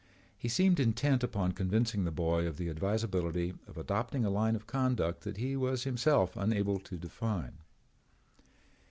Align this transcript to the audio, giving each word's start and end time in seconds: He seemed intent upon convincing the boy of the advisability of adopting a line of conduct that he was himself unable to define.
He 0.35 0.49
seemed 0.49 0.79
intent 0.79 1.23
upon 1.23 1.51
convincing 1.51 2.05
the 2.05 2.11
boy 2.11 2.47
of 2.47 2.57
the 2.57 2.69
advisability 2.69 3.53
of 3.67 3.77
adopting 3.77 4.25
a 4.25 4.31
line 4.31 4.55
of 4.55 4.65
conduct 4.65 5.21
that 5.25 5.37
he 5.37 5.55
was 5.55 5.83
himself 5.83 6.35
unable 6.35 6.79
to 6.79 6.97
define. 6.97 7.59